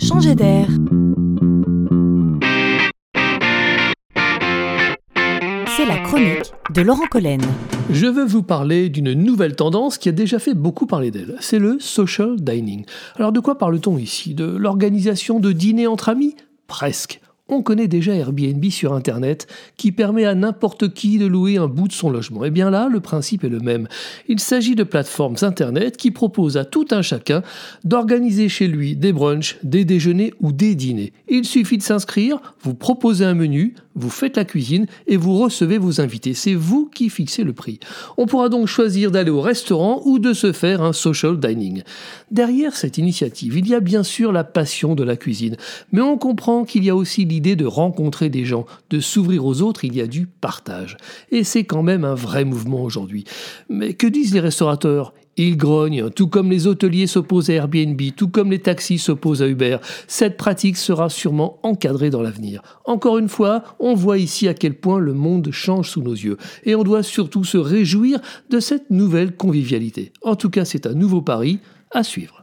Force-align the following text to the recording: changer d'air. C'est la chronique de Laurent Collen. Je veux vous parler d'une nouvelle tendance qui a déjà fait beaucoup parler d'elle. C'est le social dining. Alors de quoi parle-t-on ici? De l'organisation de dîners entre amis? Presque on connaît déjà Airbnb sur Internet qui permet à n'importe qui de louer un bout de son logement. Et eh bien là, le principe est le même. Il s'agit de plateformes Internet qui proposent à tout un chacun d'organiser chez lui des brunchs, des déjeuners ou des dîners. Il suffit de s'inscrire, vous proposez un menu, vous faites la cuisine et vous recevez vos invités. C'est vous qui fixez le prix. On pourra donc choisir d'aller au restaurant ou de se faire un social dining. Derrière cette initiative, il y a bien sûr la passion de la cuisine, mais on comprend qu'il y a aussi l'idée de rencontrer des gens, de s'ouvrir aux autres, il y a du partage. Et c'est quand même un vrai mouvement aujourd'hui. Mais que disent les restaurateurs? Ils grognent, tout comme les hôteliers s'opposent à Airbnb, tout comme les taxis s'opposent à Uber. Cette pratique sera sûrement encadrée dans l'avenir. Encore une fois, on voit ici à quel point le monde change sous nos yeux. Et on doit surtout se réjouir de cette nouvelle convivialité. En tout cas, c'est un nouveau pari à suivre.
changer 0.00 0.34
d'air. 0.34 0.66
C'est 5.76 5.86
la 5.86 5.98
chronique 5.98 6.52
de 6.74 6.82
Laurent 6.82 7.06
Collen. 7.10 7.40
Je 7.90 8.06
veux 8.06 8.24
vous 8.24 8.42
parler 8.42 8.88
d'une 8.88 9.12
nouvelle 9.12 9.56
tendance 9.56 9.98
qui 9.98 10.08
a 10.08 10.12
déjà 10.12 10.38
fait 10.38 10.54
beaucoup 10.54 10.86
parler 10.86 11.10
d'elle. 11.10 11.36
C'est 11.40 11.58
le 11.58 11.78
social 11.80 12.36
dining. 12.36 12.84
Alors 13.16 13.32
de 13.32 13.40
quoi 13.40 13.58
parle-t-on 13.58 13.98
ici? 13.98 14.34
De 14.34 14.44
l'organisation 14.44 15.38
de 15.40 15.52
dîners 15.52 15.86
entre 15.86 16.08
amis? 16.08 16.34
Presque 16.66 17.20
on 17.50 17.62
connaît 17.62 17.88
déjà 17.88 18.14
Airbnb 18.14 18.64
sur 18.70 18.92
Internet 18.92 19.46
qui 19.76 19.92
permet 19.92 20.24
à 20.24 20.34
n'importe 20.34 20.92
qui 20.92 21.18
de 21.18 21.26
louer 21.26 21.56
un 21.56 21.66
bout 21.66 21.88
de 21.88 21.92
son 21.92 22.10
logement. 22.10 22.44
Et 22.44 22.48
eh 22.48 22.50
bien 22.50 22.70
là, 22.70 22.88
le 22.90 23.00
principe 23.00 23.44
est 23.44 23.48
le 23.48 23.60
même. 23.60 23.88
Il 24.28 24.40
s'agit 24.40 24.74
de 24.74 24.84
plateformes 24.84 25.36
Internet 25.42 25.96
qui 25.96 26.10
proposent 26.10 26.56
à 26.56 26.64
tout 26.64 26.86
un 26.90 27.02
chacun 27.02 27.42
d'organiser 27.84 28.48
chez 28.48 28.66
lui 28.66 28.96
des 28.96 29.12
brunchs, 29.12 29.58
des 29.62 29.84
déjeuners 29.84 30.32
ou 30.40 30.52
des 30.52 30.74
dîners. 30.74 31.12
Il 31.28 31.44
suffit 31.44 31.78
de 31.78 31.82
s'inscrire, 31.82 32.40
vous 32.62 32.74
proposez 32.74 33.24
un 33.24 33.34
menu, 33.34 33.74
vous 33.94 34.10
faites 34.10 34.36
la 34.36 34.44
cuisine 34.44 34.86
et 35.06 35.16
vous 35.16 35.38
recevez 35.38 35.78
vos 35.78 36.00
invités. 36.00 36.34
C'est 36.34 36.54
vous 36.54 36.88
qui 36.94 37.10
fixez 37.10 37.42
le 37.42 37.52
prix. 37.52 37.80
On 38.16 38.26
pourra 38.26 38.48
donc 38.48 38.66
choisir 38.66 39.10
d'aller 39.10 39.30
au 39.30 39.40
restaurant 39.40 40.00
ou 40.04 40.18
de 40.18 40.32
se 40.32 40.52
faire 40.52 40.82
un 40.82 40.92
social 40.92 41.38
dining. 41.38 41.82
Derrière 42.30 42.76
cette 42.76 42.98
initiative, 42.98 43.56
il 43.56 43.68
y 43.68 43.74
a 43.74 43.80
bien 43.80 44.02
sûr 44.02 44.32
la 44.32 44.44
passion 44.44 44.94
de 44.94 45.02
la 45.02 45.16
cuisine, 45.16 45.56
mais 45.92 46.00
on 46.00 46.18
comprend 46.18 46.64
qu'il 46.64 46.84
y 46.84 46.90
a 46.90 46.96
aussi 46.96 47.24
l'idée 47.24 47.56
de 47.56 47.66
rencontrer 47.66 48.28
des 48.28 48.44
gens, 48.44 48.66
de 48.90 49.00
s'ouvrir 49.00 49.44
aux 49.44 49.62
autres, 49.62 49.84
il 49.84 49.94
y 49.96 50.00
a 50.00 50.06
du 50.06 50.26
partage. 50.26 50.96
Et 51.30 51.44
c'est 51.44 51.64
quand 51.64 51.82
même 51.82 52.04
un 52.04 52.14
vrai 52.14 52.44
mouvement 52.44 52.82
aujourd'hui. 52.82 53.24
Mais 53.68 53.94
que 53.94 54.06
disent 54.06 54.34
les 54.34 54.40
restaurateurs? 54.40 55.14
Ils 55.48 55.56
grognent, 55.56 56.10
tout 56.10 56.28
comme 56.28 56.50
les 56.50 56.66
hôteliers 56.66 57.06
s'opposent 57.06 57.50
à 57.50 57.54
Airbnb, 57.54 58.00
tout 58.16 58.28
comme 58.28 58.50
les 58.50 58.58
taxis 58.58 58.98
s'opposent 58.98 59.42
à 59.42 59.48
Uber. 59.48 59.78
Cette 60.06 60.36
pratique 60.36 60.76
sera 60.76 61.08
sûrement 61.08 61.58
encadrée 61.62 62.10
dans 62.10 62.22
l'avenir. 62.22 62.62
Encore 62.84 63.18
une 63.18 63.28
fois, 63.28 63.62
on 63.78 63.94
voit 63.94 64.18
ici 64.18 64.48
à 64.48 64.54
quel 64.54 64.74
point 64.74 64.98
le 64.98 65.14
monde 65.14 65.50
change 65.50 65.90
sous 65.90 66.02
nos 66.02 66.12
yeux. 66.12 66.36
Et 66.64 66.74
on 66.74 66.82
doit 66.82 67.02
surtout 67.02 67.44
se 67.44 67.58
réjouir 67.58 68.20
de 68.50 68.60
cette 68.60 68.90
nouvelle 68.90 69.36
convivialité. 69.36 70.12
En 70.22 70.36
tout 70.36 70.50
cas, 70.50 70.64
c'est 70.64 70.86
un 70.86 70.94
nouveau 70.94 71.22
pari 71.22 71.58
à 71.92 72.02
suivre. 72.02 72.39